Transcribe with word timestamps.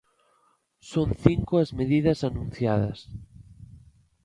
Son 0.91 1.09
cinco 1.25 1.53
as 1.63 1.69
medidas 1.79 2.19
anunciadas. 2.29 2.99